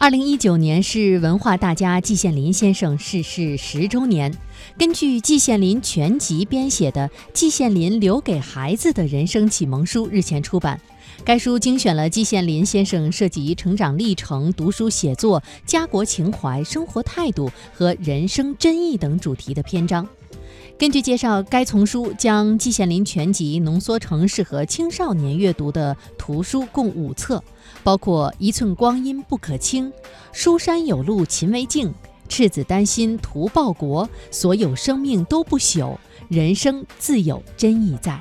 [0.00, 4.32] 二零一九年是文化大家季羡林先生逝世十周年。
[4.78, 10.80] 根据季羡林全集编写的《季羡林留给孩子的人生启蒙书》日前出版。
[11.24, 20.08] 该书精选了季羡林先生涉及成长历程、读书写作、家国情怀、生活态度和人生真意等主题的篇章。
[20.78, 27.42] 根据介绍，该丛书将季羡林全集浓缩成适合青少年阅读的图书，共五册，
[27.82, 29.90] 包括《一寸光阴不可轻》
[30.30, 31.88] 《书山有路勤为径》
[32.28, 35.78] 《赤子丹心图报国》《所有生命都不朽》
[36.28, 38.12] 《人生自有真意在》。